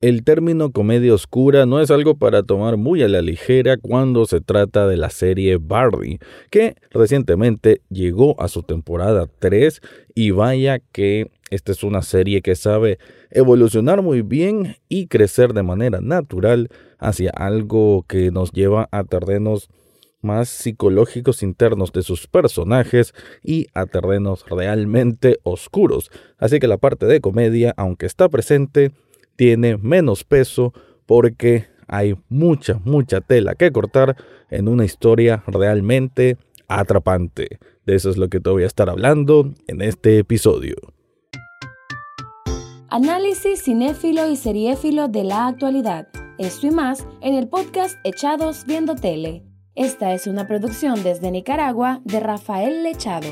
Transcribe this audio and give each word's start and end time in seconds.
El 0.00 0.22
término 0.22 0.70
comedia 0.70 1.12
oscura 1.12 1.66
no 1.66 1.80
es 1.80 1.90
algo 1.90 2.16
para 2.16 2.44
tomar 2.44 2.76
muy 2.76 3.02
a 3.02 3.08
la 3.08 3.20
ligera 3.20 3.76
cuando 3.78 4.26
se 4.26 4.40
trata 4.40 4.86
de 4.86 4.96
la 4.96 5.10
serie 5.10 5.56
Barry, 5.60 6.20
que 6.50 6.76
recientemente 6.92 7.82
llegó 7.90 8.40
a 8.40 8.46
su 8.46 8.62
temporada 8.62 9.28
3 9.40 9.80
y 10.14 10.30
vaya 10.30 10.78
que 10.78 11.32
esta 11.50 11.72
es 11.72 11.82
una 11.82 12.02
serie 12.02 12.42
que 12.42 12.54
sabe 12.54 13.00
evolucionar 13.32 14.00
muy 14.00 14.22
bien 14.22 14.76
y 14.88 15.08
crecer 15.08 15.52
de 15.52 15.64
manera 15.64 16.00
natural 16.00 16.68
hacia 17.00 17.30
algo 17.30 18.04
que 18.06 18.30
nos 18.30 18.52
lleva 18.52 18.88
a 18.92 19.02
terrenos 19.02 19.68
más 20.20 20.48
psicológicos 20.48 21.42
internos 21.42 21.90
de 21.90 22.02
sus 22.02 22.28
personajes 22.28 23.14
y 23.42 23.66
a 23.74 23.86
terrenos 23.86 24.44
realmente 24.48 25.40
oscuros. 25.42 26.12
Así 26.38 26.60
que 26.60 26.68
la 26.68 26.78
parte 26.78 27.06
de 27.06 27.20
comedia, 27.20 27.74
aunque 27.76 28.06
está 28.06 28.28
presente, 28.28 28.92
tiene 29.38 29.76
menos 29.76 30.24
peso 30.24 30.74
porque 31.06 31.68
hay 31.86 32.16
mucha, 32.28 32.80
mucha 32.84 33.20
tela 33.20 33.54
que 33.54 33.70
cortar 33.70 34.16
en 34.50 34.66
una 34.66 34.84
historia 34.84 35.44
realmente 35.46 36.36
atrapante. 36.66 37.60
De 37.86 37.94
eso 37.94 38.10
es 38.10 38.18
lo 38.18 38.28
que 38.28 38.40
te 38.40 38.50
voy 38.50 38.64
a 38.64 38.66
estar 38.66 38.90
hablando 38.90 39.54
en 39.68 39.80
este 39.80 40.18
episodio. 40.18 40.74
Análisis 42.90 43.62
cinéfilo 43.62 44.28
y 44.28 44.34
seriéfilo 44.34 45.06
de 45.06 45.22
la 45.22 45.46
actualidad. 45.46 46.08
Esto 46.38 46.66
y 46.66 46.70
más 46.72 47.06
en 47.20 47.34
el 47.34 47.48
podcast 47.48 47.96
Echados 48.02 48.64
Viendo 48.66 48.96
Tele. 48.96 49.44
Esta 49.76 50.14
es 50.14 50.26
una 50.26 50.48
producción 50.48 51.04
desde 51.04 51.30
Nicaragua 51.30 52.00
de 52.04 52.18
Rafael 52.18 52.82
Lechado. 52.82 53.28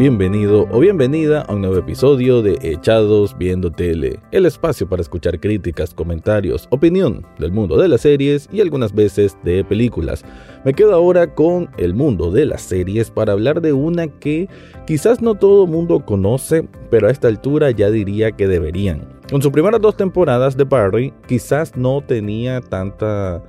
Bienvenido 0.00 0.66
o 0.70 0.80
bienvenida 0.80 1.42
a 1.42 1.52
un 1.52 1.60
nuevo 1.60 1.76
episodio 1.76 2.40
de 2.40 2.56
Echados 2.62 3.36
Viendo 3.36 3.70
Tele, 3.70 4.18
el 4.30 4.46
espacio 4.46 4.88
para 4.88 5.02
escuchar 5.02 5.38
críticas, 5.38 5.92
comentarios, 5.92 6.66
opinión 6.70 7.26
del 7.38 7.52
mundo 7.52 7.76
de 7.76 7.86
las 7.86 8.00
series 8.00 8.48
y 8.50 8.62
algunas 8.62 8.94
veces 8.94 9.36
de 9.44 9.62
películas. 9.62 10.24
Me 10.64 10.72
quedo 10.72 10.94
ahora 10.94 11.34
con 11.34 11.68
el 11.76 11.92
mundo 11.92 12.30
de 12.30 12.46
las 12.46 12.62
series 12.62 13.10
para 13.10 13.34
hablar 13.34 13.60
de 13.60 13.74
una 13.74 14.08
que 14.08 14.48
quizás 14.86 15.20
no 15.20 15.34
todo 15.34 15.66
mundo 15.66 16.02
conoce, 16.06 16.66
pero 16.88 17.08
a 17.08 17.10
esta 17.10 17.28
altura 17.28 17.70
ya 17.70 17.90
diría 17.90 18.32
que 18.32 18.48
deberían. 18.48 19.06
Con 19.30 19.42
sus 19.42 19.52
primeras 19.52 19.82
dos 19.82 19.98
temporadas 19.98 20.56
de 20.56 20.64
Barry, 20.64 21.12
quizás 21.28 21.76
no 21.76 22.00
tenía 22.00 22.62
tanta 22.62 23.42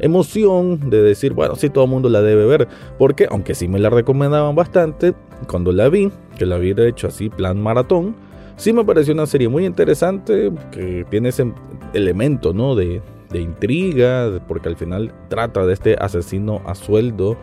emoción 0.00 0.90
de 0.90 1.02
decir, 1.02 1.34
bueno, 1.34 1.54
sí, 1.56 1.68
todo 1.68 1.84
el 1.84 1.90
mundo 1.90 2.08
la 2.08 2.22
debe 2.22 2.46
ver, 2.46 2.66
porque 2.98 3.26
aunque 3.30 3.54
sí 3.54 3.68
me 3.68 3.78
la 3.78 3.90
recomendaban 3.90 4.54
bastante, 4.54 5.14
cuando 5.46 5.72
la 5.72 5.88
vi, 5.88 6.10
que 6.36 6.46
la 6.46 6.56
había 6.56 6.74
hecho 6.86 7.08
así, 7.08 7.28
plan 7.28 7.60
maratón, 7.60 8.16
sí 8.56 8.72
me 8.72 8.84
pareció 8.84 9.14
una 9.14 9.26
serie 9.26 9.48
muy 9.48 9.66
interesante, 9.66 10.50
que 10.70 11.06
tiene 11.10 11.30
ese 11.30 11.52
elemento, 11.94 12.52
¿no? 12.52 12.74
De, 12.74 13.00
de 13.30 13.40
intriga, 13.40 14.40
porque 14.46 14.68
al 14.68 14.76
final 14.76 15.12
trata 15.28 15.66
de 15.66 15.74
este 15.74 15.96
asesino 15.98 16.62
a 16.66 16.74
sueldo 16.74 17.36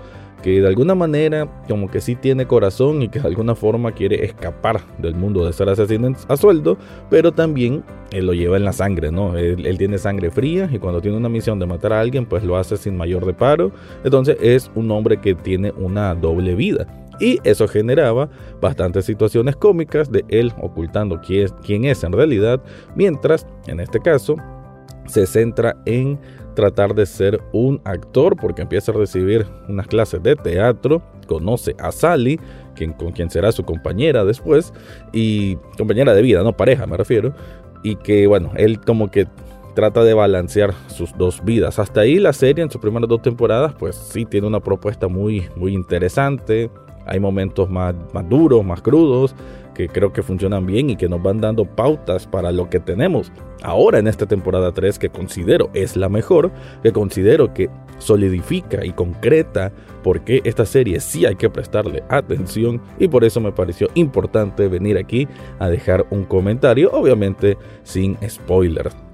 que 0.46 0.62
de 0.62 0.68
alguna 0.68 0.94
manera 0.94 1.64
como 1.68 1.90
que 1.90 2.00
sí 2.02 2.16
tiene 2.16 2.46
corazón 2.46 3.02
y 3.02 3.10
que 3.10 3.20
de 3.20 3.28
alguna 3.28 3.56
forma 3.56 3.94
quiere 3.94 4.24
escapar 4.24 4.82
del 5.00 5.16
mundo 5.16 5.44
de 5.44 5.52
ser 5.52 5.70
asesino 5.70 6.14
a 6.28 6.38
sueldo, 6.38 6.78
pero 7.10 7.32
también 7.32 7.84
él 8.12 8.28
lo 8.28 8.34
lleva 8.34 8.56
en 8.56 8.64
la 8.64 8.72
sangre, 8.72 9.12
¿no? 9.12 9.36
Él, 9.36 9.78
tiene 9.80 9.98
sangre 9.98 10.30
fría 10.30 10.70
y 10.72 10.78
cuando 10.78 11.02
tiene 11.02 11.18
una 11.18 11.30
misión 11.30 11.58
de 11.58 11.66
matar 11.66 11.94
a 11.94 12.00
alguien, 12.00 12.28
pues 12.28 12.44
lo 12.44 12.58
hace 12.58 12.78
sin 12.78 12.96
mayor 12.96 13.26
reparo. 13.26 13.72
Entonces 14.04 14.38
es 14.40 14.70
un 14.76 14.92
hombre 14.92 15.20
que 15.20 15.34
tiene 15.34 15.72
una 15.78 16.14
doble 16.14 16.54
vida. 16.54 16.86
Y 17.20 17.40
eso 17.44 17.68
generaba 17.68 18.30
bastantes 18.62 19.06
situaciones 19.06 19.56
cómicas 19.56 20.12
de 20.12 20.26
él 20.30 20.54
ocultando 20.62 21.22
quién 21.22 21.46
es, 21.46 21.54
quién 21.64 21.86
es 21.86 22.04
en 22.04 22.14
realidad, 22.14 22.62
mientras 22.96 23.48
en 23.68 23.80
este 23.80 24.00
caso 24.00 24.36
se 25.08 25.26
centra 25.26 25.76
en 25.86 26.20
tratar 26.56 26.96
de 26.96 27.06
ser 27.06 27.42
un 27.52 27.82
actor 27.84 28.36
porque 28.36 28.64
empieza 28.64 28.92
a 28.92 28.96
recibir 28.96 29.46
unas 29.68 29.88
clases 29.88 30.24
de 30.24 30.36
teatro, 30.36 31.02
conoce 31.28 31.76
a 31.80 31.92
Sally, 31.92 32.40
quien, 32.76 32.94
con 32.94 33.12
quien 33.12 33.30
será 33.30 33.52
su 33.52 33.64
compañera 33.64 34.26
después, 34.26 34.74
y 35.14 35.58
compañera 35.78 36.14
de 36.14 36.22
vida, 36.22 36.44
no 36.44 36.56
pareja 36.56 36.88
me 36.88 36.98
refiero, 36.98 37.34
y 37.84 37.96
que 37.98 38.26
bueno, 38.26 38.52
él 38.56 38.80
como 38.80 39.12
que 39.12 39.28
trata 39.76 40.04
de 40.04 40.14
balancear 40.14 40.74
sus 40.88 41.16
dos 41.18 41.44
vidas. 41.44 41.78
Hasta 41.78 42.02
ahí 42.02 42.18
la 42.18 42.34
serie 42.34 42.64
en 42.64 42.72
sus 42.72 42.82
primeras 42.82 43.10
dos 43.10 43.22
temporadas 43.22 43.76
pues 43.78 43.96
sí 43.96 44.26
tiene 44.26 44.48
una 44.48 44.62
propuesta 44.62 45.08
muy, 45.08 45.48
muy 45.56 45.74
interesante, 45.74 46.72
hay 47.06 47.20
momentos 47.20 47.70
más, 47.70 47.96
duros, 48.30 48.66
más 48.66 48.82
crudos, 48.82 49.36
que 49.74 49.88
creo 49.90 50.14
que 50.14 50.24
funcionan 50.24 50.66
bien 50.66 50.90
y 50.90 50.96
que 50.96 51.10
nos 51.10 51.22
van 51.22 51.42
dando 51.42 51.66
pautas 51.66 52.26
para 52.26 52.52
lo 52.52 52.70
que 52.70 52.80
tenemos 52.80 53.32
ahora 53.62 54.00
en 54.00 54.08
esta 54.08 54.26
temporada 54.26 54.72
3 54.72 55.00
que 55.00 55.10
considero 55.10 55.70
es 55.74 55.98
la 55.98 56.08
mejor, 56.08 56.52
que 56.84 56.92
considero 56.92 57.54
que 57.54 57.70
solidifica 57.98 58.86
y 58.86 58.92
concreta 58.92 59.72
por 60.04 60.22
qué 60.22 60.42
esta 60.44 60.66
serie 60.66 61.00
sí 61.00 61.26
hay 61.26 61.36
que 61.36 61.50
prestarle 61.50 62.04
atención 62.10 62.82
y 63.00 63.08
por 63.08 63.24
eso 63.24 63.42
me 63.42 63.52
pareció 63.52 63.90
importante 63.96 64.68
venir 64.68 64.98
aquí 64.98 65.28
a 65.60 65.70
dejar 65.70 66.06
un 66.10 66.26
comentario, 66.26 66.92
obviamente 66.92 67.58
sin 67.84 68.18
spoilers. 68.28 69.05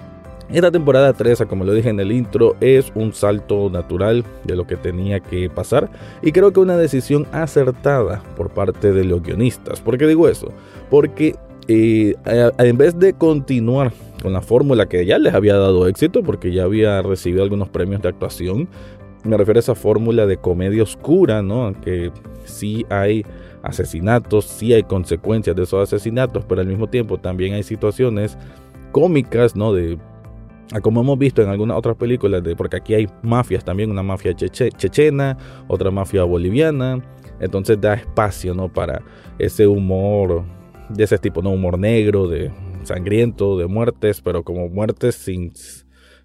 Esta 0.54 0.70
temporada 0.70 1.14
3, 1.14 1.44
como 1.48 1.64
lo 1.64 1.74
dije 1.74 1.90
en 1.90 2.00
el 2.02 2.12
intro, 2.12 2.58
es 2.60 2.92
un 2.94 3.14
salto 3.14 3.70
natural 3.70 4.26
de 4.44 4.58
lo 4.58 4.68
que 4.68 4.76
tenía 4.76 5.22
que 5.22 5.50
pasar 5.50 5.90
y 6.22 6.34
creo 6.34 6.52
que 6.52 6.60
una 6.60 6.76
decisión 6.76 7.26
acertada 7.32 8.22
por 8.36 8.50
parte 8.50 8.92
de 8.92 9.06
los 9.06 9.24
guionistas. 9.24 9.80
¿Por 9.80 9.98
qué 9.98 10.08
digo 10.08 10.28
eso? 10.28 10.52
Porque 10.90 11.38
eh, 11.70 12.16
en 12.26 12.78
vez 12.78 13.00
de 13.00 13.14
continuar 13.14 13.94
con 14.22 14.34
la 14.34 14.42
fórmula 14.42 14.88
que 14.88 15.06
ya 15.06 15.18
les 15.20 15.34
había 15.34 15.56
dado 15.56 15.88
éxito, 15.88 16.22
porque 16.22 16.52
ya 16.52 16.64
había 16.64 17.02
recibido 17.02 17.44
algunos 17.44 17.70
premios 17.70 18.02
de 18.02 18.10
actuación, 18.10 18.68
me 19.24 19.38
refiero 19.38 19.58
a 19.58 19.62
esa 19.62 19.76
fórmula 19.76 20.26
de 20.26 20.36
comedia 20.36 20.84
oscura, 20.84 21.42
¿no? 21.42 21.74
Que 21.82 22.12
sí 22.44 22.86
hay 22.90 23.26
asesinatos, 23.64 24.46
sí 24.46 24.74
hay 24.74 24.84
consecuencias 24.84 25.56
de 25.56 25.64
esos 25.64 25.82
asesinatos, 25.82 26.44
pero 26.44 26.60
al 26.60 26.68
mismo 26.68 26.88
tiempo 26.88 27.18
también 27.18 27.54
hay 27.54 27.64
situaciones 27.64 28.38
cómicas, 28.92 29.56
¿no? 29.56 29.72
De 29.74 29.98
como 30.80 31.02
hemos 31.02 31.18
visto 31.18 31.42
en 31.42 31.50
algunas 31.50 31.78
otras 31.78 31.98
películas, 31.98 32.44
de, 32.44 32.56
porque 32.56 32.78
aquí 32.78 32.94
hay 32.94 33.08
mafias 33.24 33.66
también, 33.66 33.92
una 33.92 34.04
mafia 34.04 34.34
chechena, 34.34 35.38
otra 35.68 35.92
mafia 35.92 36.24
boliviana, 36.24 37.04
entonces 37.42 37.82
da 37.82 37.96
espacio 37.96 38.54
¿no? 38.54 38.72
para 38.72 39.02
ese 39.38 39.68
humor 39.68 40.46
de 40.90 41.04
ese 41.04 41.18
tipo, 41.18 41.42
¿no? 41.42 41.52
humor 41.52 41.78
negro, 41.78 42.28
de 42.28 42.52
sangriento, 42.84 43.58
de 43.58 43.68
muertes, 43.68 44.22
pero 44.22 44.44
como 44.44 44.70
muertes 44.70 45.16
sin 45.16 45.52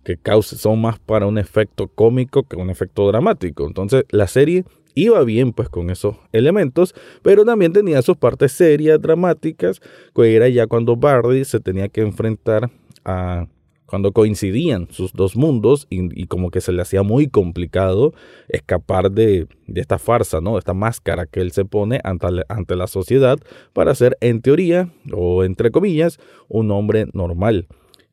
que 0.05 0.17
cause, 0.17 0.57
son 0.57 0.81
más 0.81 1.01
para 1.01 1.27
un 1.27 1.37
efecto 1.39 1.89
cómico 1.89 2.45
que 2.45 2.55
un 2.55 2.71
efecto 2.71 3.09
dramático. 3.09 3.67
Entonces 3.67 4.05
la 4.11 4.29
serie 4.29 4.65
iba 4.95 5.23
bien 5.25 5.53
pues 5.53 5.69
con 5.69 5.91
esos 5.91 6.17
elementos, 6.33 6.95
pero 7.23 7.45
también 7.45 7.73
tenía 7.73 8.01
sus 8.03 8.17
partes 8.17 8.53
serias, 8.53 9.01
dramáticas, 9.01 9.81
que 10.15 10.37
era 10.37 10.49
ya 10.49 10.69
cuando 10.69 10.97
Barry 10.97 11.45
se 11.45 11.59
tenía 11.59 11.89
que 11.89 12.03
enfrentar 12.03 12.71
a 13.05 13.47
cuando 13.87 14.13
coincidían 14.13 14.89
sus 14.91 15.13
dos 15.13 15.37
mundos 15.37 15.87
y, 15.91 16.27
como 16.27 16.51
que 16.51 16.61
se 16.61 16.73
le 16.73 16.83
hacía 16.83 17.03
muy 17.03 17.29
complicado 17.29 18.13
escapar 18.49 19.11
de, 19.11 19.47
esta 19.75 19.99
farsa, 19.99 20.41
¿no? 20.41 20.59
Esta 20.59 20.75
máscara 20.75 21.27
que 21.27 21.41
él 21.41 21.53
se 21.53 21.65
pone 21.65 22.01
ante, 22.05 22.27
ante 22.49 22.77
la 22.77 22.89
sociedad 22.89 23.39
para 23.73 23.95
ser, 23.95 24.17
en 24.21 24.43
teoría, 24.43 24.93
o 25.13 25.45
entre 25.45 25.71
comillas, 25.71 26.19
un 26.49 26.71
hombre 26.71 27.07
normal. 27.13 27.69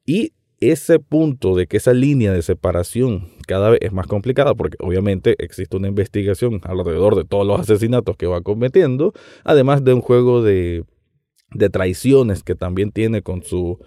Y 0.05 0.33
ese 0.71 0.99
punto 0.99 1.55
de 1.55 1.67
que 1.67 1.77
esa 1.77 1.93
línea 1.93 2.31
de 2.31 2.41
separación 2.41 3.29
cada 3.47 3.71
vez 3.71 3.79
es 3.81 3.91
más 3.91 4.07
complicada 4.07 4.55
porque 4.55 4.77
obviamente 4.79 5.35
existe 5.39 5.75
una 5.75 5.89
investigación 5.89 6.61
alrededor 6.63 7.15
de 7.15 7.25
todos 7.25 7.45
los 7.45 7.59
asesinatos 7.59 8.15
que 8.15 8.27
va 8.27 8.41
cometiendo, 8.41 9.13
además 9.43 9.83
de 9.83 9.93
un 9.93 10.01
juego 10.01 10.41
de, 10.41 10.85
de 11.51 11.69
traiciones 11.69 12.43
que 12.43 12.55
también 12.55 12.91
tiene 12.91 13.21
con 13.21 13.43
su 13.43 13.79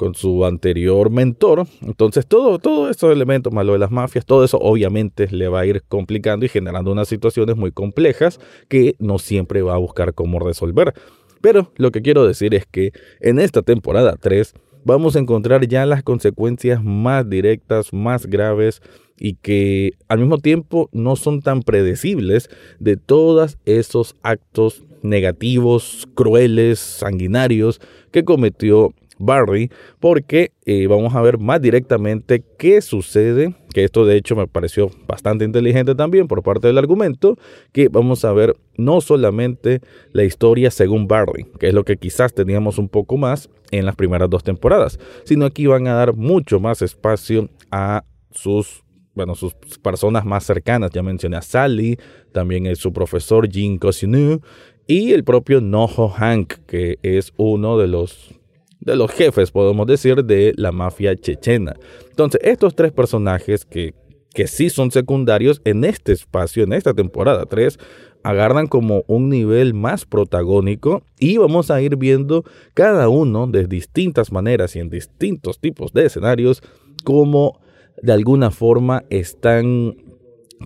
con 0.00 0.14
su 0.14 0.46
anterior 0.46 1.10
mentor. 1.10 1.66
Entonces, 1.82 2.26
todo, 2.26 2.58
todos 2.58 2.96
esos 2.96 3.12
elementos, 3.12 3.52
más 3.52 3.66
lo 3.66 3.74
de 3.74 3.78
las 3.78 3.90
mafias, 3.90 4.24
todo 4.24 4.46
eso 4.46 4.56
obviamente 4.56 5.28
le 5.30 5.46
va 5.48 5.60
a 5.60 5.66
ir 5.66 5.82
complicando 5.86 6.46
y 6.46 6.48
generando 6.48 6.90
unas 6.90 7.06
situaciones 7.06 7.54
muy 7.58 7.70
complejas 7.70 8.40
que 8.68 8.96
no 8.98 9.18
siempre 9.18 9.60
va 9.60 9.74
a 9.74 9.76
buscar 9.76 10.14
cómo 10.14 10.38
resolver. 10.38 10.94
Pero 11.42 11.70
lo 11.76 11.92
que 11.92 12.00
quiero 12.00 12.26
decir 12.26 12.54
es 12.54 12.64
que 12.64 12.92
en 13.20 13.38
esta 13.38 13.60
temporada 13.60 14.16
3 14.18 14.54
vamos 14.86 15.16
a 15.16 15.18
encontrar 15.18 15.68
ya 15.68 15.84
las 15.84 16.02
consecuencias 16.02 16.82
más 16.82 17.28
directas, 17.28 17.92
más 17.92 18.24
graves 18.24 18.80
y 19.18 19.34
que 19.34 19.98
al 20.08 20.20
mismo 20.20 20.38
tiempo 20.38 20.88
no 20.92 21.14
son 21.14 21.42
tan 21.42 21.60
predecibles 21.60 22.48
de 22.78 22.96
todos 22.96 23.58
esos 23.66 24.16
actos 24.22 24.82
negativos, 25.02 26.08
crueles, 26.14 26.78
sanguinarios 26.78 27.82
que 28.12 28.24
cometió 28.24 28.94
Barry, 29.20 29.70
porque 30.00 30.52
eh, 30.64 30.86
vamos 30.86 31.14
a 31.14 31.20
ver 31.20 31.38
más 31.38 31.60
directamente 31.60 32.42
qué 32.58 32.80
sucede, 32.80 33.54
que 33.72 33.84
esto 33.84 34.04
de 34.04 34.16
hecho 34.16 34.34
me 34.34 34.46
pareció 34.46 34.90
bastante 35.06 35.44
inteligente 35.44 35.94
también 35.94 36.26
por 36.26 36.42
parte 36.42 36.66
del 36.66 36.78
argumento, 36.78 37.36
que 37.72 37.88
vamos 37.88 38.24
a 38.24 38.32
ver 38.32 38.56
no 38.76 39.00
solamente 39.00 39.80
la 40.12 40.24
historia 40.24 40.70
según 40.70 41.06
Barry, 41.06 41.46
que 41.58 41.68
es 41.68 41.74
lo 41.74 41.84
que 41.84 41.96
quizás 41.96 42.34
teníamos 42.34 42.78
un 42.78 42.88
poco 42.88 43.16
más 43.16 43.50
en 43.70 43.86
las 43.86 43.94
primeras 43.94 44.28
dos 44.28 44.42
temporadas, 44.42 44.98
sino 45.24 45.44
aquí 45.44 45.66
van 45.66 45.86
a 45.86 45.94
dar 45.94 46.14
mucho 46.14 46.58
más 46.58 46.82
espacio 46.82 47.48
a 47.70 48.04
sus 48.32 48.82
bueno, 49.12 49.34
sus 49.34 49.54
personas 49.82 50.24
más 50.24 50.44
cercanas, 50.44 50.92
ya 50.92 51.02
mencioné 51.02 51.36
a 51.36 51.42
Sally, 51.42 51.98
también 52.32 52.66
es 52.66 52.78
su 52.78 52.92
profesor 52.92 53.48
Jean 53.48 53.76
Cosinu 53.76 54.40
y 54.86 55.12
el 55.12 55.24
propio 55.24 55.60
Noho 55.60 56.08
Hank, 56.08 56.54
que 56.66 56.98
es 57.02 57.32
uno 57.36 57.78
de 57.78 57.86
los 57.86 58.39
de 58.80 58.96
los 58.96 59.10
jefes, 59.10 59.50
podemos 59.50 59.86
decir, 59.86 60.24
de 60.24 60.52
la 60.56 60.72
mafia 60.72 61.14
chechena. 61.16 61.76
Entonces, 62.08 62.40
estos 62.44 62.74
tres 62.74 62.92
personajes 62.92 63.64
que, 63.64 63.94
que 64.34 64.46
sí 64.46 64.70
son 64.70 64.90
secundarios 64.90 65.60
en 65.64 65.84
este 65.84 66.12
espacio, 66.12 66.64
en 66.64 66.72
esta 66.72 66.94
temporada 66.94 67.46
3, 67.46 67.78
agarran 68.22 68.66
como 68.66 69.04
un 69.06 69.28
nivel 69.28 69.74
más 69.74 70.04
protagónico 70.04 71.02
y 71.18 71.38
vamos 71.38 71.70
a 71.70 71.80
ir 71.80 71.96
viendo 71.96 72.44
cada 72.74 73.08
uno 73.08 73.46
de 73.46 73.66
distintas 73.66 74.30
maneras 74.30 74.76
y 74.76 74.80
en 74.80 74.90
distintos 74.90 75.58
tipos 75.58 75.92
de 75.92 76.06
escenarios 76.06 76.62
cómo 77.04 77.60
de 78.02 78.12
alguna 78.12 78.50
forma 78.50 79.04
están 79.10 79.96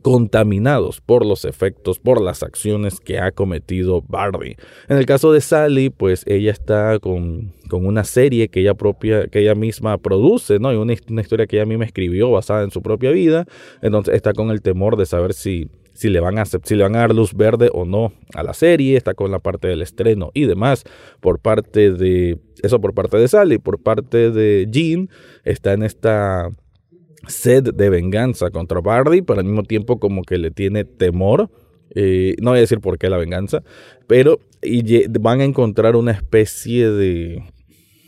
contaminados 0.02 1.00
por 1.00 1.24
los 1.24 1.44
efectos, 1.44 1.98
por 1.98 2.20
las 2.20 2.42
acciones 2.42 3.00
que 3.00 3.18
ha 3.18 3.32
cometido 3.32 4.02
Barry. 4.02 4.56
En 4.88 4.98
el 4.98 5.06
caso 5.06 5.32
de 5.32 5.40
Sally, 5.40 5.90
pues 5.90 6.24
ella 6.26 6.50
está 6.50 6.98
con, 6.98 7.52
con 7.68 7.86
una 7.86 8.04
serie 8.04 8.48
que 8.48 8.60
ella 8.60 8.74
propia, 8.74 9.28
que 9.28 9.40
ella 9.40 9.54
misma 9.54 9.98
produce, 9.98 10.58
¿no? 10.58 10.72
Y 10.72 10.76
una, 10.76 10.94
una, 11.08 11.20
historia 11.20 11.46
que 11.46 11.56
ella 11.56 11.66
misma 11.66 11.84
escribió 11.84 12.30
basada 12.30 12.64
en 12.64 12.70
su 12.70 12.82
propia 12.82 13.10
vida. 13.10 13.46
Entonces 13.82 14.14
está 14.14 14.32
con 14.32 14.50
el 14.50 14.62
temor 14.62 14.96
de 14.96 15.06
saber 15.06 15.32
si, 15.32 15.68
si, 15.92 16.10
le 16.10 16.20
van 16.20 16.38
a, 16.38 16.44
si 16.44 16.74
le 16.74 16.82
van 16.82 16.96
a 16.96 17.00
dar 17.00 17.14
luz 17.14 17.34
verde 17.34 17.70
o 17.72 17.84
no 17.84 18.12
a 18.34 18.42
la 18.42 18.52
serie. 18.52 18.96
Está 18.96 19.14
con 19.14 19.30
la 19.30 19.38
parte 19.38 19.68
del 19.68 19.82
estreno 19.82 20.30
y 20.34 20.46
demás. 20.46 20.84
Por 21.20 21.38
parte 21.38 21.92
de. 21.92 22.38
Eso 22.62 22.80
por 22.80 22.94
parte 22.94 23.16
de 23.16 23.28
Sally. 23.28 23.58
Por 23.58 23.80
parte 23.80 24.30
de 24.30 24.66
Jean. 24.70 25.08
Está 25.44 25.72
en 25.72 25.82
esta 25.84 26.50
sed 27.28 27.74
de 27.74 27.90
venganza 27.90 28.50
contra 28.50 28.80
Bardi, 28.80 29.22
pero 29.22 29.40
al 29.40 29.46
mismo 29.46 29.62
tiempo 29.62 29.98
como 29.98 30.22
que 30.22 30.38
le 30.38 30.50
tiene 30.50 30.84
temor. 30.84 31.50
Eh, 31.94 32.34
no 32.40 32.50
voy 32.50 32.58
a 32.58 32.60
decir 32.62 32.80
por 32.80 32.98
qué 32.98 33.08
la 33.08 33.18
venganza, 33.18 33.62
pero 34.06 34.40
y 34.62 35.06
van 35.18 35.40
a 35.40 35.44
encontrar 35.44 35.96
una 35.96 36.12
especie 36.12 36.90
de, 36.90 37.42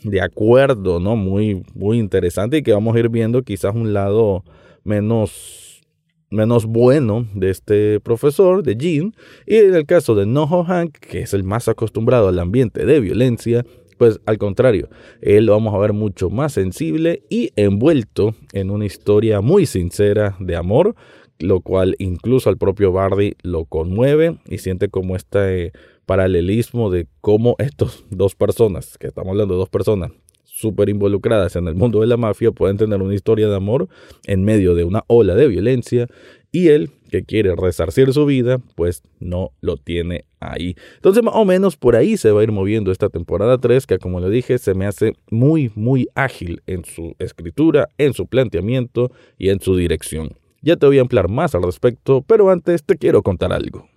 de 0.03 0.21
acuerdo, 0.21 0.99
¿no? 0.99 1.15
Muy, 1.15 1.63
muy 1.73 1.99
interesante 1.99 2.57
y 2.57 2.63
que 2.63 2.73
vamos 2.73 2.95
a 2.95 2.99
ir 2.99 3.09
viendo 3.09 3.43
quizás 3.43 3.75
un 3.75 3.93
lado 3.93 4.43
menos, 4.83 5.81
menos 6.29 6.65
bueno 6.65 7.27
de 7.33 7.49
este 7.49 7.99
profesor, 7.99 8.63
de 8.63 8.75
Jean. 8.75 9.13
Y 9.45 9.57
en 9.57 9.75
el 9.75 9.85
caso 9.85 10.15
de 10.15 10.25
Noho 10.25 10.63
Hank, 10.63 10.97
que 10.97 11.21
es 11.21 11.33
el 11.33 11.43
más 11.43 11.67
acostumbrado 11.67 12.27
al 12.27 12.39
ambiente 12.39 12.85
de 12.85 12.99
violencia, 12.99 13.65
pues 13.97 14.19
al 14.25 14.37
contrario, 14.37 14.89
él 15.21 15.45
lo 15.45 15.53
vamos 15.53 15.73
a 15.73 15.77
ver 15.79 15.93
mucho 15.93 16.29
más 16.29 16.53
sensible 16.53 17.23
y 17.29 17.51
envuelto 17.55 18.35
en 18.53 18.69
una 18.69 18.85
historia 18.85 19.41
muy 19.41 19.65
sincera 19.65 20.35
de 20.39 20.55
amor, 20.55 20.95
lo 21.39 21.61
cual 21.61 21.95
incluso 21.99 22.49
al 22.49 22.57
propio 22.57 22.91
Bardi 22.91 23.35
lo 23.43 23.65
conmueve 23.65 24.37
y 24.47 24.59
siente 24.59 24.89
como 24.89 25.15
este 25.15 25.71
paralelismo 26.05 26.89
de 26.89 27.07
cómo 27.21 27.55
estas 27.59 28.03
dos 28.09 28.35
personas, 28.35 28.97
que 28.97 29.07
estamos 29.07 29.31
hablando 29.31 29.53
de 29.53 29.59
dos 29.59 29.69
personas 29.69 30.11
súper 30.43 30.89
involucradas 30.89 31.55
en 31.55 31.67
el 31.67 31.75
mundo 31.75 32.01
de 32.01 32.07
la 32.07 32.17
mafia, 32.17 32.51
pueden 32.51 32.77
tener 32.77 33.01
una 33.01 33.13
historia 33.13 33.47
de 33.47 33.55
amor 33.55 33.89
en 34.25 34.43
medio 34.43 34.73
de 34.73 34.85
una 34.85 35.03
ola 35.07 35.35
de 35.35 35.47
violencia 35.47 36.07
y 36.51 36.69
él, 36.69 36.89
que 37.07 37.23
quiere 37.23 37.55
resarcir 37.55 38.13
su 38.13 38.25
vida, 38.25 38.59
pues 38.75 39.01
no 39.19 39.51
lo 39.61 39.77
tiene 39.77 40.25
ahí. 40.39 40.75
Entonces, 40.95 41.23
más 41.23 41.35
o 41.35 41.45
menos 41.45 41.77
por 41.77 41.95
ahí 41.95 42.17
se 42.17 42.31
va 42.31 42.41
a 42.41 42.43
ir 42.43 42.51
moviendo 42.51 42.91
esta 42.91 43.09
temporada 43.09 43.57
3, 43.57 43.85
que 43.87 43.99
como 43.99 44.19
le 44.19 44.29
dije, 44.29 44.57
se 44.57 44.73
me 44.73 44.85
hace 44.85 45.13
muy, 45.29 45.71
muy 45.75 46.07
ágil 46.15 46.61
en 46.67 46.85
su 46.85 47.15
escritura, 47.19 47.89
en 47.97 48.13
su 48.13 48.27
planteamiento 48.27 49.11
y 49.37 49.49
en 49.49 49.59
su 49.59 49.75
dirección. 49.75 50.37
Ya 50.61 50.75
te 50.75 50.85
voy 50.85 50.97
a 50.97 51.01
ampliar 51.01 51.29
más 51.29 51.55
al 51.55 51.63
respecto, 51.63 52.23
pero 52.25 52.49
antes 52.49 52.83
te 52.83 52.97
quiero 52.97 53.21
contar 53.21 53.53
algo. 53.53 53.87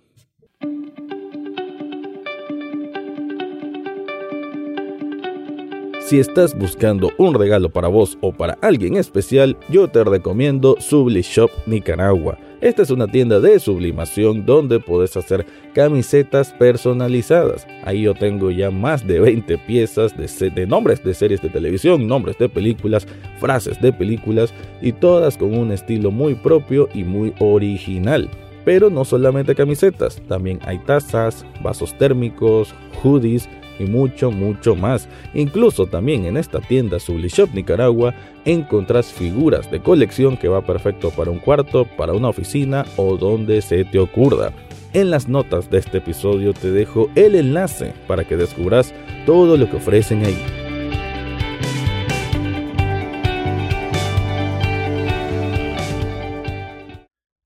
Si 6.11 6.19
estás 6.19 6.57
buscando 6.57 7.11
un 7.17 7.33
regalo 7.33 7.69
para 7.69 7.87
vos 7.87 8.17
o 8.19 8.33
para 8.33 8.57
alguien 8.61 8.97
especial, 8.97 9.55
yo 9.69 9.87
te 9.87 10.03
recomiendo 10.03 10.75
Subli 10.79 11.21
Shop 11.21 11.49
Nicaragua. 11.65 12.37
Esta 12.61 12.83
es 12.83 12.91
una 12.91 13.07
tienda 13.07 13.39
de 13.39 13.59
sublimación 13.59 14.45
donde 14.45 14.79
puedes 14.79 15.17
hacer 15.17 15.47
camisetas 15.73 16.53
personalizadas. 16.53 17.65
Ahí 17.83 18.03
yo 18.03 18.13
tengo 18.13 18.51
ya 18.51 18.69
más 18.69 19.05
de 19.07 19.19
20 19.19 19.57
piezas 19.57 20.13
de, 20.15 20.67
nombres 20.67 21.03
de 21.03 21.15
series 21.15 21.41
de 21.41 21.49
televisión, 21.49 22.07
nombres 22.07 22.37
de 22.37 22.47
películas, 22.49 23.07
frases 23.39 23.81
de 23.81 23.91
películas 23.91 24.53
y 24.79 24.91
todas 24.91 25.37
con 25.37 25.57
un 25.57 25.71
estilo 25.71 26.11
muy 26.11 26.35
propio 26.35 26.87
y 26.93 27.03
muy 27.03 27.33
original. 27.39 28.29
Pero 28.63 28.91
no 28.91 29.05
solamente 29.05 29.55
camisetas, 29.55 30.21
también 30.27 30.59
hay 30.63 30.77
tazas, 30.77 31.43
vasos 31.63 31.97
térmicos, 31.97 32.75
hoodies, 33.01 33.49
y 33.81 33.85
mucho, 33.85 34.31
mucho 34.31 34.75
más. 34.75 35.09
Incluso 35.33 35.87
también 35.87 36.25
en 36.25 36.37
esta 36.37 36.59
tienda 36.59 36.99
Sublishop 36.99 37.53
Nicaragua 37.53 38.13
encontrás 38.45 39.11
figuras 39.11 39.69
de 39.69 39.81
colección 39.81 40.37
que 40.37 40.47
va 40.47 40.61
perfecto 40.61 41.11
para 41.11 41.31
un 41.31 41.39
cuarto, 41.39 41.85
para 41.97 42.13
una 42.13 42.29
oficina 42.29 42.85
o 42.95 43.17
donde 43.17 43.61
se 43.61 43.83
te 43.85 43.99
ocurra. 43.99 44.51
En 44.93 45.09
las 45.09 45.27
notas 45.27 45.69
de 45.69 45.77
este 45.77 45.99
episodio 45.99 46.53
te 46.53 46.69
dejo 46.69 47.09
el 47.15 47.35
enlace 47.35 47.93
para 48.07 48.25
que 48.25 48.35
descubras 48.35 48.93
todo 49.25 49.57
lo 49.57 49.69
que 49.69 49.77
ofrecen 49.77 50.25
ahí. 50.25 50.61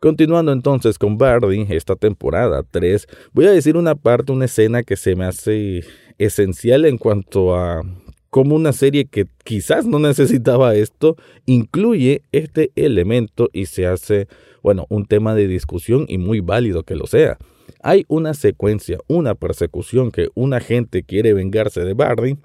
Continuando 0.05 0.51
entonces 0.51 0.99
con 0.99 1.17
Bardi, 1.17 1.65
esta 1.69 1.95
temporada 1.95 2.61
3, 2.69 3.07
voy 3.33 3.47
a 3.47 3.51
decir 3.51 3.75
una 3.75 3.95
parte, 3.95 4.31
una 4.31 4.45
escena 4.45 4.83
que 4.83 4.97
se 4.97 5.15
me 5.15 5.25
hace 5.25 5.83
esencial 6.17 6.85
en 6.85 6.97
cuanto 6.97 7.55
a 7.55 7.83
cómo 8.29 8.55
una 8.55 8.73
serie 8.73 9.05
que 9.05 9.27
quizás 9.43 9.85
no 9.85 9.97
necesitaba 9.99 10.75
esto 10.75 11.15
incluye 11.45 12.21
este 12.31 12.71
elemento 12.75 13.49
y 13.53 13.67
se 13.67 13.87
hace, 13.87 14.27
bueno, 14.61 14.85
un 14.89 15.05
tema 15.05 15.35
de 15.35 15.47
discusión 15.47 16.05
y 16.09 16.17
muy 16.17 16.41
válido 16.41 16.83
que 16.83 16.95
lo 16.95 17.07
sea. 17.07 17.37
Hay 17.81 18.03
una 18.07 18.33
secuencia, 18.33 18.97
una 19.07 19.35
persecución 19.35 20.11
que 20.11 20.27
un 20.35 20.53
agente 20.53 21.03
quiere 21.03 21.33
vengarse 21.33 21.81
de 21.81 21.93
Bardi 21.93 22.37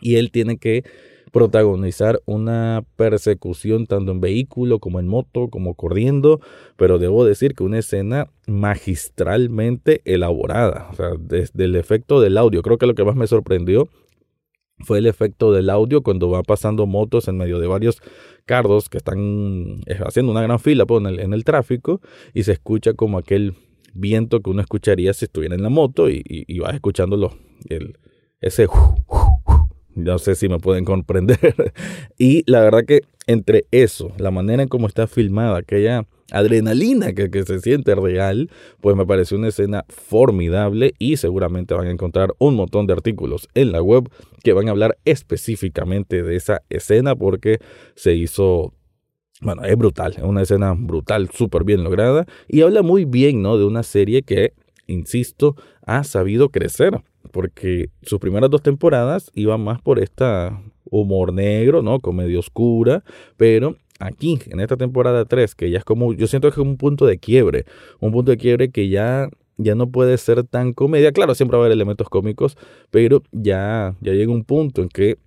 y 0.00 0.16
él 0.16 0.30
tiene 0.30 0.56
que 0.56 0.84
protagonizar 1.32 2.20
una 2.26 2.84
persecución 2.96 3.86
tanto 3.86 4.12
en 4.12 4.20
vehículo 4.20 4.78
como 4.78 5.00
en 5.00 5.08
moto, 5.08 5.48
como 5.48 5.74
corriendo, 5.74 6.40
pero 6.76 6.98
debo 6.98 7.24
decir 7.24 7.54
que 7.54 7.64
una 7.64 7.78
escena 7.78 8.28
magistralmente 8.46 10.02
elaborada, 10.04 10.88
o 10.92 10.94
sea, 10.94 11.10
desde 11.18 11.64
el 11.64 11.74
efecto 11.76 12.20
del 12.20 12.36
audio, 12.36 12.62
creo 12.62 12.78
que 12.78 12.86
lo 12.86 12.94
que 12.94 13.04
más 13.04 13.16
me 13.16 13.26
sorprendió 13.26 13.88
fue 14.80 14.98
el 14.98 15.06
efecto 15.06 15.52
del 15.52 15.70
audio 15.70 16.02
cuando 16.02 16.28
va 16.28 16.42
pasando 16.42 16.86
motos 16.86 17.28
en 17.28 17.38
medio 17.38 17.60
de 17.60 17.66
varios 17.66 18.02
carros 18.44 18.88
que 18.88 18.98
están 18.98 19.80
eh, 19.86 19.98
haciendo 20.04 20.32
una 20.32 20.42
gran 20.42 20.58
fila 20.58 20.86
pues, 20.86 21.02
en, 21.04 21.32
el, 21.32 21.44
tráfico 21.44 22.00
y 22.34 22.42
se 22.42 22.52
escucha 22.52 22.92
como 22.94 23.18
aquel 23.18 23.54
viento 23.94 24.40
que 24.40 24.50
uno 24.50 24.60
escucharía 24.60 25.12
si 25.14 25.26
estuviera 25.26 25.54
en 25.54 25.62
la 25.62 25.68
moto 25.68 26.10
y, 26.10 26.22
y, 26.26 26.58
vas 26.58 26.74
escuchando 26.74 27.32
el, 27.68 27.98
ese 28.40 28.66
no 29.94 30.18
sé 30.18 30.34
si 30.34 30.48
me 30.48 30.58
pueden 30.58 30.84
comprender. 30.84 31.72
y 32.18 32.42
la 32.50 32.60
verdad 32.60 32.84
que 32.86 33.02
entre 33.26 33.64
eso, 33.70 34.12
la 34.18 34.30
manera 34.30 34.62
en 34.62 34.68
cómo 34.68 34.86
está 34.86 35.06
filmada, 35.06 35.58
aquella 35.58 36.06
adrenalina 36.32 37.12
que, 37.12 37.28
se 37.44 37.60
siente 37.60 37.94
real, 37.94 38.50
pues 38.80 38.96
me 38.96 39.06
pareció 39.06 39.36
una 39.36 39.48
escena 39.48 39.84
formidable 39.88 40.94
y 40.98 41.16
seguramente 41.16 41.74
van 41.74 41.86
a 41.86 41.90
encontrar 41.90 42.32
un 42.38 42.56
montón 42.56 42.86
de 42.86 42.94
artículos 42.94 43.48
en 43.54 43.70
la 43.70 43.82
web 43.82 44.08
que 44.42 44.52
van 44.52 44.68
a 44.68 44.70
hablar 44.72 44.98
específicamente 45.04 46.22
de 46.22 46.36
esa 46.36 46.62
escena 46.70 47.14
porque 47.14 47.58
se 47.94 48.14
hizo 48.14 48.72
bueno, 49.42 49.64
es 49.64 49.76
brutal, 49.76 50.14
es 50.16 50.22
una 50.22 50.42
escena 50.42 50.72
brutal, 50.78 51.28
súper 51.30 51.64
bien 51.64 51.82
lograda 51.82 52.26
y 52.48 52.62
habla 52.62 52.82
muy 52.82 53.04
bien, 53.04 53.42
¿no? 53.42 53.58
De 53.58 53.64
una 53.64 53.82
serie 53.82 54.22
que, 54.22 54.52
insisto, 54.92 55.56
ha 55.86 56.04
sabido 56.04 56.50
crecer 56.50 57.02
porque 57.30 57.90
sus 58.02 58.18
primeras 58.18 58.50
dos 58.50 58.62
temporadas 58.62 59.30
iban 59.34 59.62
más 59.62 59.80
por 59.80 59.98
esta 59.98 60.60
humor 60.90 61.32
negro, 61.32 61.82
¿no? 61.82 62.00
Comedia 62.00 62.38
oscura, 62.38 63.02
pero 63.36 63.76
aquí, 63.98 64.38
en 64.46 64.60
esta 64.60 64.76
temporada 64.76 65.24
3, 65.24 65.54
que 65.54 65.70
ya 65.70 65.78
es 65.78 65.84
como, 65.84 66.12
yo 66.12 66.26
siento 66.26 66.50
que 66.50 66.60
es 66.60 66.66
un 66.66 66.76
punto 66.76 67.06
de 67.06 67.18
quiebre, 67.18 67.64
un 68.00 68.12
punto 68.12 68.30
de 68.30 68.36
quiebre 68.36 68.70
que 68.70 68.88
ya, 68.88 69.30
ya 69.56 69.74
no 69.74 69.90
puede 69.90 70.18
ser 70.18 70.44
tan 70.44 70.72
comedia, 70.72 71.12
claro, 71.12 71.34
siempre 71.34 71.56
va 71.56 71.64
a 71.64 71.66
haber 71.66 71.74
elementos 71.74 72.08
cómicos, 72.08 72.56
pero 72.90 73.22
ya, 73.32 73.94
ya 74.00 74.12
llega 74.12 74.32
un 74.32 74.44
punto 74.44 74.82
en 74.82 74.88
que 74.88 75.18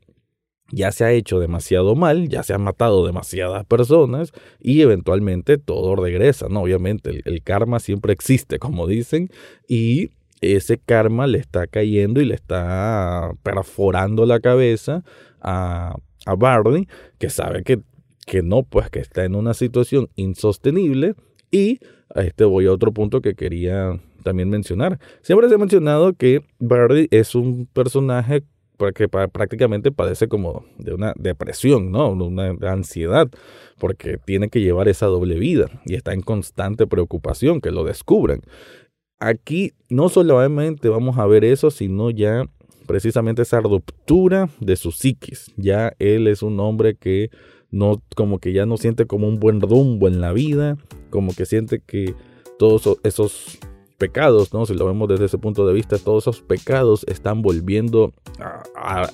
ya 0.75 0.91
se 0.91 1.05
ha 1.05 1.12
hecho 1.13 1.39
demasiado 1.39 1.96
mal, 1.96 2.27
ya 2.27 2.44
se 2.44 2.53
han 2.53 2.62
matado 2.62 3.05
demasiadas 3.05 3.65
personas 3.65 4.34
y 4.60 4.82
eventualmente 4.82 5.58
todo 5.58 5.96
regresa, 5.96 6.48
¿no? 6.50 6.63
Obviamente 6.63 7.22
el, 7.24 7.41
karma 7.44 7.79
siempre 7.79 8.12
existe, 8.12 8.60
como 8.60 8.86
dicen, 8.86 9.29
y 9.70 10.10
ese 10.41 10.77
karma 10.77 11.27
le 11.27 11.38
está 11.38 11.65
cayendo 11.67 12.20
y 12.20 12.25
le 12.25 12.36
está 12.36 13.32
perforando 13.41 14.25
la 14.25 14.41
cabeza 14.41 15.05
a, 15.39 15.96
a 16.25 16.36
Barney, 16.36 16.89
que 17.20 17.29
sabe 17.29 17.63
que, 17.63 17.79
que 18.25 18.44
no, 18.44 18.63
pues 18.63 18.89
que 18.89 19.00
está 19.00 19.24
en 19.24 19.36
una 19.36 19.53
situación 19.53 20.10
insostenible 20.15 21.15
y 21.51 21.79
a 22.13 22.24
este 22.24 22.44
voy 22.44 22.65
a 22.65 22.74
otro 22.74 22.91
punto 22.91 23.22
que 23.22 23.36
quería 23.36 23.98
también 24.24 24.50
mencionar. 24.50 25.00
Siempre 25.22 25.48
se 25.48 25.55
ha 25.55 25.58
mencionado 25.58 26.13
que 26.15 26.41
Barney 26.60 27.08
es 27.12 27.34
un 27.34 27.65
personaje 27.67 28.44
porque 28.77 29.08
prácticamente 29.08 29.91
padece 29.91 30.27
como 30.27 30.65
de 30.77 30.94
una 30.94 31.13
depresión, 31.17 31.91
¿no? 31.91 32.10
Una 32.12 32.55
ansiedad, 32.62 33.29
porque 33.79 34.17
tiene 34.17 34.50
que 34.50 34.62
llevar 34.62 34.88
esa 34.88 35.08
doble 35.08 35.39
vida 35.39 35.70
y 35.86 35.96
está 35.96 36.13
en 36.13 36.22
constante 36.22 36.88
preocupación 36.88 37.62
que 37.62 37.72
lo 37.72 37.84
descubran. 37.84 38.41
Aquí 39.20 39.74
no 39.89 40.10
solamente 40.10 40.89
vamos 40.89 41.17
a 41.17 41.25
ver 41.25 41.46
eso, 41.46 41.72
sino 41.72 42.10
ya 42.10 42.46
precisamente 42.86 43.41
esa 43.41 43.62
ruptura 43.62 44.50
de 44.60 44.75
su 44.75 44.91
psiquis. 44.91 45.51
Ya 45.58 45.94
él 46.00 46.27
es 46.27 46.44
un 46.44 46.60
hombre 46.60 46.96
que 46.96 47.29
no, 47.72 48.01
como 48.15 48.39
que 48.39 48.53
ya 48.53 48.65
no 48.65 48.77
siente 48.77 49.05
como 49.05 49.27
un 49.27 49.39
buen 49.39 49.62
rumbo 49.62 50.08
en 50.08 50.22
la 50.22 50.34
vida, 50.34 50.77
como 51.10 51.34
que 51.34 51.46
siente 51.46 51.82
que 51.86 52.13
todos 52.60 53.00
esos 53.03 53.60
pecados, 53.98 54.54
¿no? 54.54 54.66
Si 54.66 54.74
lo 54.74 54.86
vemos 54.86 55.08
desde 55.08 55.25
ese 55.25 55.38
punto 55.38 55.66
de 55.66 55.74
vista, 55.74 55.98
todos 55.98 56.24
esos 56.24 56.42
pecados 56.42 57.06
están 57.08 57.42
volviendo 57.42 58.14
a, 58.75 59.10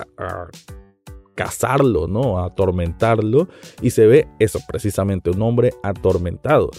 cazarlo, 1.34 2.06
¿no? 2.08 2.38
A 2.38 2.46
atormentarlo. 2.46 3.48
Y 3.80 3.90
se 3.90 4.06
ve 4.06 4.28
eso, 4.38 4.60
precisamente, 4.68 5.30
un 5.30 5.42
hombre 5.42 5.72
atormentado. 5.82 6.70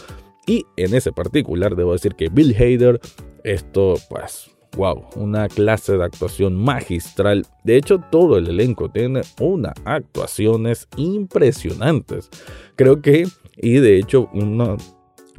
Y 0.46 0.66
en 0.78 0.94
ese 0.94 1.12
particular, 1.12 1.76
debo 1.76 1.94
decir 1.94 2.16
que 2.16 2.30
Bill 2.30 2.56
Hader, 2.56 3.00
esto, 3.44 3.96
pues, 4.10 4.52
wow, 4.76 5.06
una 5.16 5.48
clase 5.48 5.98
de 5.98 6.04
actuación 6.04 6.56
magistral. 6.56 7.46
De 7.64 7.78
hecho, 7.78 8.00
todo 8.12 8.38
el 8.38 8.48
elenco 8.48 8.90
tiene 8.90 9.22
unas 9.40 9.74
actuaciones 9.86 10.88
impresionantes. 10.98 12.30
Creo 12.76 13.02
que, 13.02 13.28
y 13.58 13.74
de 13.76 13.98
hecho, 13.98 14.30
una 14.34 14.78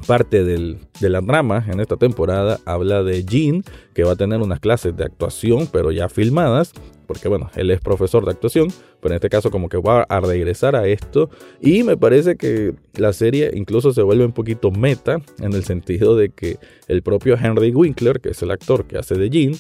parte 0.06 0.44
del, 0.44 0.78
de 1.00 1.08
la 1.08 1.22
trama 1.22 1.64
en 1.68 1.80
esta 1.80 1.96
temporada 1.96 2.60
habla 2.64 3.02
de 3.02 3.24
Jean, 3.24 3.62
que 3.94 4.04
va 4.04 4.12
a 4.12 4.16
tener 4.16 4.40
unas 4.40 4.60
clases 4.60 4.96
de 4.96 5.04
actuación, 5.04 5.68
pero 5.70 5.92
ya 5.92 6.08
filmadas, 6.08 6.72
porque 7.06 7.28
bueno, 7.28 7.50
él 7.54 7.70
es 7.70 7.80
profesor 7.80 8.24
de 8.24 8.32
actuación, 8.32 8.68
pero 9.00 9.12
en 9.12 9.16
este 9.16 9.28
caso 9.28 9.50
como 9.50 9.68
que 9.68 9.76
va 9.76 10.02
a 10.02 10.20
regresar 10.20 10.76
a 10.76 10.86
esto, 10.86 11.30
y 11.60 11.82
me 11.82 11.96
parece 11.96 12.36
que 12.36 12.74
la 12.94 13.12
serie 13.12 13.50
incluso 13.54 13.92
se 13.92 14.02
vuelve 14.02 14.24
un 14.24 14.32
poquito 14.32 14.70
meta, 14.70 15.20
en 15.40 15.52
el 15.52 15.64
sentido 15.64 16.16
de 16.16 16.30
que 16.30 16.58
el 16.88 17.02
propio 17.02 17.36
Henry 17.40 17.74
Winkler, 17.74 18.20
que 18.20 18.30
es 18.30 18.42
el 18.42 18.50
actor 18.50 18.86
que 18.86 18.98
hace 18.98 19.14
de 19.14 19.30
Jean, 19.30 19.54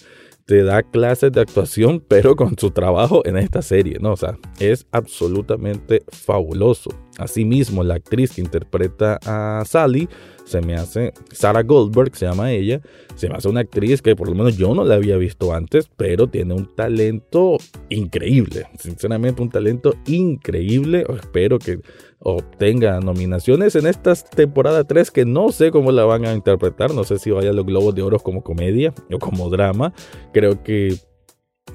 te 0.46 0.62
da 0.62 0.82
clases 0.82 1.32
de 1.32 1.40
actuación, 1.40 2.04
pero 2.06 2.36
con 2.36 2.58
su 2.58 2.70
trabajo 2.70 3.22
en 3.24 3.36
esta 3.36 3.62
serie, 3.62 3.98
¿no? 4.00 4.12
O 4.12 4.16
sea, 4.16 4.38
es 4.58 4.86
absolutamente 4.92 6.02
fabuloso. 6.08 6.90
Asimismo, 7.18 7.82
la 7.82 7.94
actriz 7.94 8.32
que 8.32 8.40
interpreta 8.40 9.18
a 9.24 9.64
Sally 9.64 10.08
se 10.44 10.60
me 10.60 10.74
hace, 10.74 11.12
Sarah 11.32 11.62
Goldberg 11.62 12.14
se 12.14 12.26
llama 12.26 12.52
ella, 12.52 12.80
se 13.14 13.28
me 13.28 13.36
hace 13.36 13.48
una 13.48 13.60
actriz 13.60 14.02
que 14.02 14.14
por 14.14 14.28
lo 14.28 14.34
menos 14.34 14.56
yo 14.56 14.74
no 14.74 14.84
la 14.84 14.94
había 14.94 15.16
visto 15.16 15.52
antes, 15.54 15.88
pero 15.96 16.26
tiene 16.26 16.54
un 16.54 16.74
talento 16.74 17.56
increíble, 17.88 18.66
sinceramente 18.78 19.42
un 19.42 19.50
talento 19.50 19.94
increíble. 20.06 21.04
Espero 21.20 21.58
que 21.58 21.80
obtenga 22.18 23.00
nominaciones 23.00 23.74
en 23.76 23.86
esta 23.86 24.14
temporada 24.14 24.84
3 24.84 25.10
que 25.10 25.24
no 25.24 25.50
sé 25.52 25.70
cómo 25.70 25.92
la 25.92 26.04
van 26.04 26.24
a 26.24 26.34
interpretar, 26.34 26.94
no 26.94 27.04
sé 27.04 27.18
si 27.18 27.30
vaya 27.30 27.50
a 27.50 27.52
los 27.52 27.66
Globos 27.66 27.94
de 27.94 28.02
Oro 28.02 28.18
como 28.18 28.42
comedia 28.42 28.94
o 29.12 29.18
como 29.18 29.50
drama, 29.50 29.92
creo 30.32 30.62
que 30.62 30.96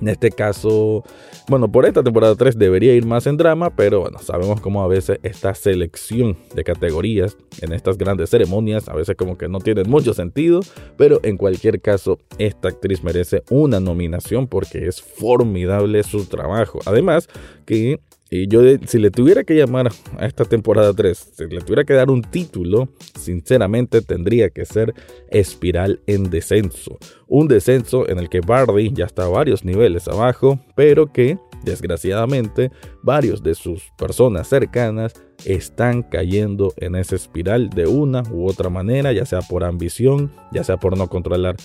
en 0.02 0.08
este 0.08 0.32
caso, 0.32 1.04
bueno, 1.50 1.70
por 1.72 1.86
esta 1.86 2.04
temporada 2.04 2.36
3 2.36 2.58
debería 2.58 2.94
ir 2.94 3.06
más 3.06 3.28
en 3.28 3.38
drama, 3.38 3.70
pero 3.70 4.02
bueno, 4.02 4.20
sabemos 4.20 4.62
cómo 4.62 4.82
a 4.82 4.88
veces 4.88 5.20
esta 5.24 5.54
selección 5.54 6.38
de 6.56 6.64
categorías 6.64 7.38
en 7.62 7.74
estas 7.74 7.98
grandes 7.98 8.30
ceremonias 8.30 8.88
a 8.88 8.94
veces 8.94 9.16
como 9.18 9.38
que 9.38 9.50
no 9.50 9.60
tienen 9.60 9.90
mucho 9.90 10.14
sentido, 10.14 10.62
pero 10.98 11.20
en 11.24 11.38
cualquier 11.38 11.82
caso 11.82 12.20
esta 12.38 12.70
actriz 12.70 13.04
merece 13.04 13.44
una 13.50 13.80
nominación 13.80 14.48
porque 14.48 14.88
es 14.88 15.02
formidable 15.02 16.04
su 16.04 16.26
trabajo. 16.26 16.80
Además 16.86 17.28
que 17.66 18.00
y 18.30 18.48
yo, 18.48 18.62
si 18.86 19.00
le 19.00 19.10
tuviera 19.10 19.44
que 19.44 19.56
llamar 19.56 19.90
a 20.18 20.26
esta 20.26 20.46
temporada 20.46 20.94
3, 20.94 21.32
si 21.36 21.48
le 21.48 21.62
tuviera 21.62 21.84
que 21.84 21.94
dar 21.94 22.12
un 22.12 22.22
título, 22.22 22.90
sinceramente 23.20 24.02
tendría 24.02 24.50
que 24.52 24.66
ser 24.66 24.94
Espiral 25.30 26.00
en 26.06 26.30
Descenso. 26.30 27.00
Un 27.28 27.48
descenso 27.48 28.08
en 28.08 28.20
el 28.20 28.30
que 28.30 28.42
Bardi 28.42 28.92
ya 28.94 29.06
está 29.06 29.24
a 29.24 29.30
varios 29.30 29.66
niveles 29.66 30.08
abajo, 30.08 30.60
pero 30.76 31.12
que 31.12 31.38
Desgraciadamente, 31.64 32.72
varios 33.04 33.44
de 33.44 33.56
sus 33.56 33.92
personas 33.98 34.48
cercanas 34.48 35.14
están 35.46 36.04
cayendo 36.04 36.74
en 36.78 36.96
esa 36.96 37.16
espiral 37.16 37.70
de 37.70 37.88
una 37.88 38.24
u 38.32 38.48
otra 38.48 38.70
manera, 38.70 39.12
ya 39.14 39.26
sea 39.26 39.42
por 39.42 39.64
ambición, 39.64 40.32
ya 40.52 40.64
sea 40.64 40.78
por 40.78 40.98
no 40.98 41.08
controlar 41.08 41.56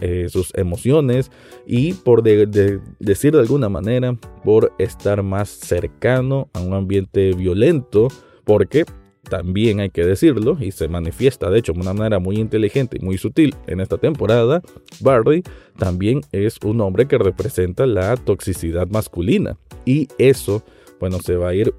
eh, 0.00 0.26
sus 0.28 0.52
emociones 0.54 1.30
y 1.66 1.94
por 1.94 2.22
decir 2.22 3.32
de 3.32 3.40
alguna 3.40 3.68
manera, 3.68 4.16
por 4.44 4.72
estar 4.78 5.22
más 5.22 5.48
cercano 5.48 6.48
a 6.52 6.60
un 6.60 6.74
ambiente 6.74 7.32
violento, 7.32 8.08
porque 8.44 8.84
también 9.28 9.80
hay 9.80 9.90
que 9.90 10.04
decirlo, 10.04 10.56
y 10.60 10.70
se 10.70 10.88
manifiesta 10.88 11.50
de 11.50 11.58
hecho 11.58 11.72
de 11.72 11.80
una 11.80 11.94
manera 11.94 12.18
muy 12.18 12.36
inteligente 12.36 12.98
y 13.00 13.04
muy 13.04 13.18
sutil 13.18 13.54
en 13.66 13.80
esta 13.80 13.98
temporada, 13.98 14.62
Barry 15.00 15.42
también 15.78 16.20
es 16.32 16.58
un 16.64 16.80
hombre 16.80 17.06
que 17.06 17.18
representa 17.18 17.86
la 17.86 18.16
toxicidad 18.16 18.86
masculina. 18.88 19.58
Y 19.84 20.08
eso, 20.18 20.62
bueno, 21.00 21.18
se 21.20 21.36
va 21.36 21.50
a 21.50 21.54
ir 21.54 21.74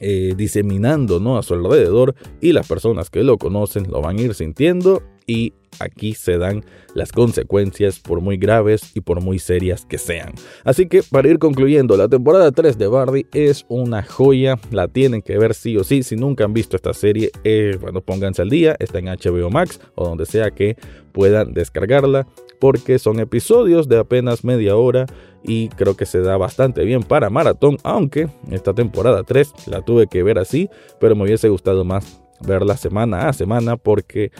eh, 0.00 0.34
diseminando 0.36 1.20
¿no? 1.20 1.38
a 1.38 1.42
su 1.42 1.54
alrededor 1.54 2.14
y 2.40 2.52
las 2.52 2.66
personas 2.66 3.10
que 3.10 3.22
lo 3.22 3.38
conocen 3.38 3.90
lo 3.90 4.02
van 4.02 4.18
a 4.18 4.22
ir 4.22 4.34
sintiendo 4.34 5.02
y 5.26 5.54
aquí 5.78 6.14
se 6.14 6.38
dan 6.38 6.64
las 6.94 7.12
consecuencias 7.12 7.98
por 8.00 8.20
muy 8.20 8.36
graves 8.36 8.92
y 8.94 9.00
por 9.00 9.20
muy 9.20 9.38
serias 9.38 9.84
que 9.84 9.98
sean. 9.98 10.32
Así 10.64 10.86
que 10.86 11.02
para 11.02 11.28
ir 11.28 11.38
concluyendo, 11.38 11.96
la 11.96 12.08
temporada 12.08 12.52
3 12.52 12.78
de 12.78 12.86
Bardi 12.86 13.26
es 13.32 13.64
una 13.68 14.02
joya, 14.02 14.58
la 14.70 14.88
tienen 14.88 15.22
que 15.22 15.38
ver 15.38 15.54
sí 15.54 15.76
o 15.76 15.84
sí, 15.84 16.02
si 16.02 16.16
nunca 16.16 16.44
han 16.44 16.52
visto 16.52 16.76
esta 16.76 16.92
serie, 16.92 17.30
eh, 17.44 17.76
bueno, 17.80 18.00
pónganse 18.00 18.42
al 18.42 18.50
día, 18.50 18.76
está 18.78 18.98
en 18.98 19.06
HBO 19.06 19.50
Max 19.50 19.80
o 19.94 20.04
donde 20.06 20.26
sea 20.26 20.50
que 20.50 20.76
puedan 21.12 21.52
descargarla, 21.52 22.26
porque 22.60 22.98
son 22.98 23.20
episodios 23.20 23.88
de 23.88 23.98
apenas 23.98 24.44
media 24.44 24.76
hora 24.76 25.06
y 25.42 25.68
creo 25.68 25.96
que 25.96 26.06
se 26.06 26.20
da 26.20 26.36
bastante 26.36 26.84
bien 26.84 27.02
para 27.02 27.30
maratón, 27.30 27.76
aunque 27.82 28.28
esta 28.50 28.72
temporada 28.72 29.22
3 29.22 29.66
la 29.66 29.82
tuve 29.82 30.06
que 30.06 30.22
ver 30.22 30.38
así, 30.38 30.68
pero 30.98 31.14
me 31.14 31.24
hubiese 31.24 31.48
gustado 31.48 31.84
más 31.84 32.20
verla 32.40 32.76
semana 32.76 33.28
a 33.28 33.32
semana 33.32 33.76
porque 33.76 34.32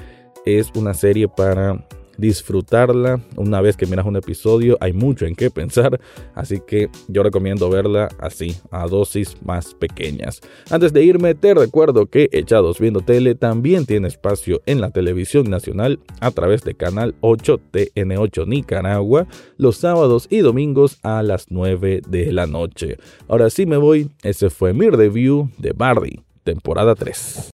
es 0.45 0.71
una 0.75 0.95
serie 0.95 1.29
para 1.29 1.85
disfrutarla. 2.19 3.21
Una 3.37 3.61
vez 3.61 3.77
que 3.77 3.87
miras 3.87 4.07
un 4.07 4.17
episodio 4.17 4.77
hay 4.81 4.93
mucho 4.93 5.27
en 5.27 5.35
qué 5.35 5.51
pensar. 5.51 6.01
Así 6.35 6.61
que 6.67 6.89
yo 7.09 7.23
recomiendo 7.23 7.71
verla 7.71 8.09
así 8.19 8.57
a 8.71 8.87
dosis 8.87 9.37
más 9.43 9.75
pequeñas. 9.75 10.41
Antes 10.71 10.93
de 10.93 11.05
irme 11.05 11.35
te 11.35 11.55
recuerdo 11.55 12.07
que 12.07 12.29
Echados 12.33 12.79
Viendo 12.79 13.01
Tele 13.01 13.35
también 13.35 13.87
tiene 13.87 14.09
espacio 14.09 14.63
en 14.67 14.81
la 14.81 14.91
televisión 14.91 15.51
nacional 15.51 16.01
a 16.21 16.31
través 16.31 16.63
de 16.63 16.75
canal 16.75 17.15
8 17.21 17.61
TN8 17.73 18.47
Nicaragua 18.47 19.27
los 19.57 19.77
sábados 19.77 20.27
y 20.31 20.39
domingos 20.39 20.99
a 21.03 21.23
las 21.23 21.51
9 21.51 22.03
de 22.07 22.33
la 22.33 22.47
noche. 22.47 22.97
Ahora 23.29 23.51
sí 23.51 23.67
me 23.67 23.77
voy. 23.77 24.11
Ese 24.23 24.51
fue 24.51 24.73
mi 24.73 24.89
review 24.89 25.51
de 25.59 25.73
Bardi 25.73 26.21
temporada 26.45 26.95
3 26.95 27.54